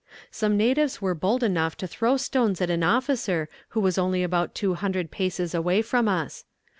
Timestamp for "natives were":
0.57-1.13